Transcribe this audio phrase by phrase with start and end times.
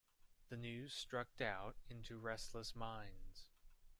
[0.49, 3.45] The news struck doubt into restless minds.